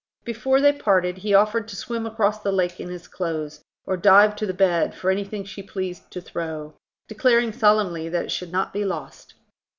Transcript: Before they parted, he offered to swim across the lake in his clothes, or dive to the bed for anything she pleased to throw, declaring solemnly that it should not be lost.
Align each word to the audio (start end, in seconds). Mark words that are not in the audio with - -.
Before 0.23 0.59
they 0.59 0.73
parted, 0.73 1.19
he 1.19 1.35
offered 1.35 1.67
to 1.67 1.75
swim 1.75 2.07
across 2.07 2.39
the 2.39 2.51
lake 2.51 2.79
in 2.79 2.89
his 2.89 3.07
clothes, 3.07 3.61
or 3.85 3.95
dive 3.97 4.35
to 4.37 4.47
the 4.47 4.51
bed 4.53 4.95
for 4.95 5.11
anything 5.11 5.43
she 5.43 5.61
pleased 5.61 6.09
to 6.09 6.19
throw, 6.21 6.73
declaring 7.07 7.53
solemnly 7.53 8.09
that 8.09 8.25
it 8.25 8.31
should 8.31 8.51
not 8.51 8.73
be 8.73 8.83
lost. 8.83 9.35